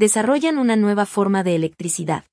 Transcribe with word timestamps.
desarrollan 0.00 0.56
una 0.56 0.76
nueva 0.76 1.04
forma 1.04 1.42
de 1.42 1.54
electricidad. 1.54 2.24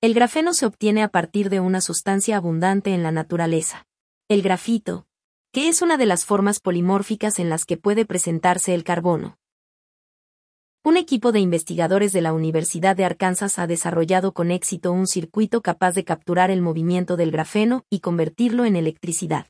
El 0.00 0.14
grafeno 0.14 0.54
se 0.54 0.64
obtiene 0.64 1.02
a 1.02 1.08
partir 1.08 1.50
de 1.50 1.60
una 1.60 1.82
sustancia 1.82 2.38
abundante 2.38 2.94
en 2.94 3.02
la 3.02 3.12
naturaleza. 3.12 3.86
El 4.28 4.40
grafito, 4.40 5.06
que 5.52 5.68
es 5.68 5.82
una 5.82 5.98
de 5.98 6.06
las 6.06 6.24
formas 6.24 6.60
polimórficas 6.60 7.38
en 7.38 7.50
las 7.50 7.66
que 7.66 7.76
puede 7.76 8.06
presentarse 8.06 8.72
el 8.72 8.82
carbono. 8.82 9.36
Un 10.84 10.96
equipo 10.96 11.32
de 11.32 11.40
investigadores 11.40 12.14
de 12.14 12.22
la 12.22 12.32
Universidad 12.32 12.96
de 12.96 13.04
Arkansas 13.04 13.58
ha 13.58 13.66
desarrollado 13.66 14.32
con 14.32 14.50
éxito 14.50 14.90
un 14.90 15.06
circuito 15.06 15.60
capaz 15.60 15.92
de 15.92 16.04
capturar 16.04 16.50
el 16.50 16.62
movimiento 16.62 17.18
del 17.18 17.30
grafeno 17.30 17.84
y 17.90 18.00
convertirlo 18.00 18.64
en 18.64 18.74
electricidad. 18.74 19.48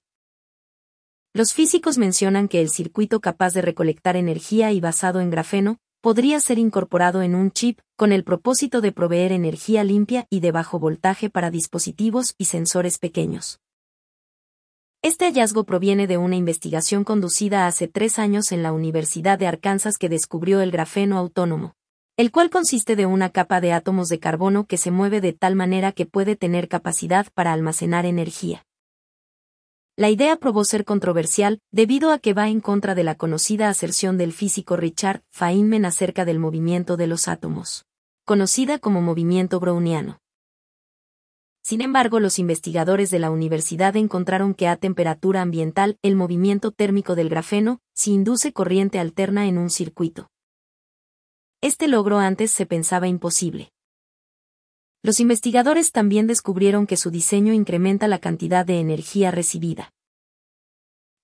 Los 1.32 1.53
físicos 1.53 1.96
mencionan 1.96 2.48
que 2.48 2.61
el 2.61 2.71
circuito 2.71 3.21
capaz 3.21 3.55
de 3.55 3.62
recolectar 3.62 4.16
energía 4.16 4.73
y 4.73 4.80
basado 4.80 5.21
en 5.21 5.30
grafeno, 5.30 5.79
podría 6.09 6.41
ser 6.41 6.59
incorporado 6.59 7.21
en 7.21 7.35
un 7.35 7.51
chip, 7.51 7.81
con 7.95 8.12
el 8.12 8.25
propósito 8.25 8.80
de 8.80 8.93
proveer 8.93 9.30
energía 9.30 9.85
limpia 9.85 10.27
y 10.30 10.41
de 10.41 10.53
bajo 10.53 10.79
voltaje 10.79 11.29
para 11.29 11.51
dispositivos 11.51 12.35
y 12.39 12.47
sensores 12.47 12.97
pequeños. 12.97 13.61
Este 15.02 15.27
hallazgo 15.27 15.65
proviene 15.65 16.07
de 16.07 16.16
una 16.16 16.37
investigación 16.37 17.05
conducida 17.05 17.66
hace 17.66 17.89
tres 17.89 18.19
años 18.19 18.52
en 18.52 18.63
la 18.63 18.73
Universidad 18.73 19.39
de 19.39 19.49
Arkansas 19.49 19.99
que 19.99 20.09
descubrió 20.09 20.63
el 20.63 20.71
grafeno 20.71 21.19
autónomo, 21.19 21.75
el 22.16 22.30
cual 22.30 22.49
consiste 22.49 22.97
de 22.97 23.05
una 23.05 23.29
capa 23.29 23.61
de 23.61 23.75
átomos 23.75 24.09
de 24.09 24.19
carbono 24.19 24.65
que 24.65 24.79
se 24.79 24.91
mueve 24.91 25.21
de 25.21 25.35
tal 25.35 25.57
manera 25.57 25.93
que 25.93 26.07
puede 26.07 26.37
tener 26.37 26.69
capacidad 26.69 27.27
para 27.35 27.52
almacenar 27.52 28.07
energía. 28.07 28.65
La 29.98 30.11
idea 30.11 30.37
probó 30.37 30.62
ser 30.62 30.84
controversial, 30.84 31.61
debido 31.73 32.12
a 32.12 32.20
que 32.20 32.33
va 32.33 32.48
en 32.48 32.61
contra 32.61 32.95
de 32.95 33.02
la 33.02 33.16
conocida 33.16 33.69
aserción 33.69 34.16
del 34.16 34.33
físico 34.33 34.77
Richard 34.77 35.24
Feynman 35.33 35.84
acerca 35.84 36.24
del 36.24 36.38
movimiento 36.38 36.97
de 36.97 37.09
los 37.09 37.27
átomos, 37.27 37.84
conocida 38.24 38.79
como 38.79 39.02
movimiento 39.02 39.59
browniano. 39.59 40.21
Sin 41.65 41.80
embargo, 41.80 42.21
los 42.21 42.38
investigadores 42.38 43.10
de 43.10 43.19
la 43.19 43.32
universidad 43.32 43.96
encontraron 43.96 44.54
que 44.54 44.69
a 44.69 44.76
temperatura 44.76 45.43
ambiental 45.43 45.99
el 46.02 46.15
movimiento 46.15 46.71
térmico 46.71 47.16
del 47.16 47.29
grafeno 47.29 47.80
se 47.93 48.13
induce 48.13 48.52
corriente 48.52 49.01
alterna 49.01 49.49
en 49.49 49.59
un 49.59 49.69
circuito. 49.69 50.30
Este 51.60 51.88
logro 51.88 52.19
antes 52.19 52.52
se 52.52 52.66
pensaba 52.66 53.09
imposible. 53.09 53.73
Los 55.02 55.21
investigadores 55.21 55.93
también 55.93 56.27
descubrieron 56.27 56.87
que 56.87 56.96
su 56.96 57.10
diseño 57.10 57.52
incrementa 57.52 58.09
la 58.09 58.18
cantidad 58.18 58.66
de 58.66 58.80
energía 58.80 59.30
recibida. 59.30 59.93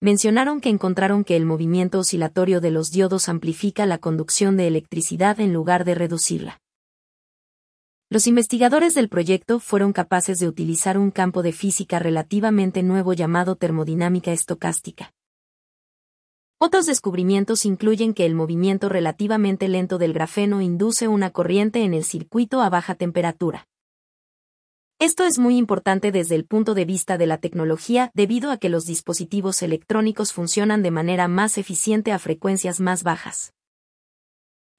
Mencionaron 0.00 0.60
que 0.60 0.68
encontraron 0.68 1.24
que 1.24 1.34
el 1.34 1.46
movimiento 1.46 1.98
oscilatorio 1.98 2.60
de 2.60 2.70
los 2.70 2.90
diodos 2.90 3.28
amplifica 3.28 3.86
la 3.86 3.96
conducción 3.96 4.56
de 4.56 4.66
electricidad 4.66 5.40
en 5.40 5.52
lugar 5.54 5.84
de 5.84 5.94
reducirla. 5.94 6.60
Los 8.10 8.26
investigadores 8.26 8.94
del 8.94 9.08
proyecto 9.08 9.60
fueron 9.60 9.94
capaces 9.94 10.38
de 10.38 10.46
utilizar 10.46 10.98
un 10.98 11.10
campo 11.10 11.42
de 11.42 11.52
física 11.52 11.98
relativamente 11.98 12.82
nuevo 12.82 13.14
llamado 13.14 13.56
termodinámica 13.56 14.30
estocástica. 14.30 15.13
Otros 16.66 16.86
descubrimientos 16.86 17.66
incluyen 17.66 18.14
que 18.14 18.24
el 18.24 18.34
movimiento 18.34 18.88
relativamente 18.88 19.68
lento 19.68 19.98
del 19.98 20.14
grafeno 20.14 20.62
induce 20.62 21.08
una 21.08 21.28
corriente 21.28 21.84
en 21.84 21.92
el 21.92 22.04
circuito 22.04 22.62
a 22.62 22.70
baja 22.70 22.94
temperatura. 22.94 23.68
Esto 24.98 25.24
es 25.24 25.38
muy 25.38 25.58
importante 25.58 26.10
desde 26.10 26.36
el 26.36 26.46
punto 26.46 26.72
de 26.72 26.86
vista 26.86 27.18
de 27.18 27.26
la 27.26 27.36
tecnología 27.36 28.10
debido 28.14 28.50
a 28.50 28.56
que 28.56 28.70
los 28.70 28.86
dispositivos 28.86 29.60
electrónicos 29.60 30.32
funcionan 30.32 30.82
de 30.82 30.90
manera 30.90 31.28
más 31.28 31.58
eficiente 31.58 32.12
a 32.12 32.18
frecuencias 32.18 32.80
más 32.80 33.02
bajas. 33.02 33.52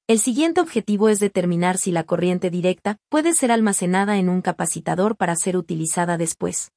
El 0.08 0.18
siguiente 0.18 0.60
objetivo 0.60 1.08
es 1.08 1.20
determinar 1.20 1.78
si 1.78 1.92
la 1.92 2.02
corriente 2.02 2.50
directa 2.50 2.98
puede 3.08 3.32
ser 3.32 3.52
almacenada 3.52 4.18
en 4.18 4.28
un 4.28 4.42
capacitador 4.42 5.16
para 5.16 5.36
ser 5.36 5.56
utilizada 5.56 6.18
después. 6.18 6.72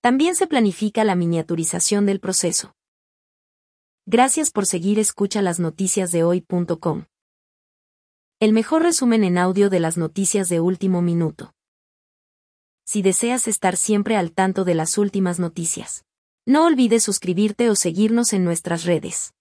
También 0.00 0.34
se 0.34 0.48
planifica 0.48 1.04
la 1.04 1.14
miniaturización 1.14 2.04
del 2.04 2.18
proceso. 2.18 2.75
Gracias 4.08 4.52
por 4.52 4.66
seguir 4.66 5.00
escucha 5.00 5.42
las 5.42 5.58
noticias 5.58 6.12
de 6.12 6.22
hoy.com. 6.22 7.06
El 8.38 8.52
mejor 8.52 8.82
resumen 8.82 9.24
en 9.24 9.36
audio 9.36 9.68
de 9.68 9.80
las 9.80 9.96
noticias 9.96 10.48
de 10.48 10.60
último 10.60 11.02
minuto. 11.02 11.54
Si 12.84 13.02
deseas 13.02 13.48
estar 13.48 13.76
siempre 13.76 14.16
al 14.16 14.30
tanto 14.30 14.64
de 14.64 14.76
las 14.76 14.96
últimas 14.96 15.40
noticias, 15.40 16.04
no 16.46 16.66
olvides 16.66 17.02
suscribirte 17.02 17.68
o 17.68 17.74
seguirnos 17.74 18.32
en 18.32 18.44
nuestras 18.44 18.84
redes. 18.84 19.34